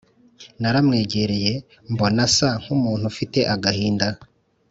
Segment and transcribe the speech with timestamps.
[0.61, 1.53] naramwegereye
[1.91, 4.07] mbona asa nk’umuntu ufite agahinda